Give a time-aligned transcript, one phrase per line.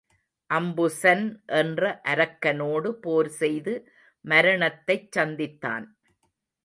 [0.49, 1.25] அம்புசன்
[1.53, 3.73] என்ற அரக்கனோடு போர் செய்து
[4.25, 5.85] மரணத்தைச் சந்தித்தான்.